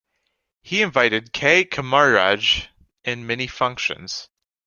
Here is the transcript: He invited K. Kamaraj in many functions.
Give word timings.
He 0.63 0.81
invited 0.81 1.31
K. 1.31 1.63
Kamaraj 1.63 2.65
in 3.03 3.27
many 3.27 3.45
functions. 3.45 4.29